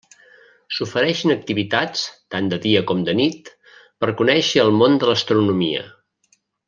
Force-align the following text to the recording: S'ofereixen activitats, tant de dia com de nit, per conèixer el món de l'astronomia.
S'ofereixen 0.77 1.33
activitats, 1.33 2.05
tant 2.35 2.49
de 2.53 2.59
dia 2.63 2.83
com 2.93 3.03
de 3.09 3.15
nit, 3.19 3.53
per 4.05 4.11
conèixer 4.23 4.65
el 4.65 4.73
món 4.81 4.97
de 5.05 5.11
l'astronomia. 5.11 5.85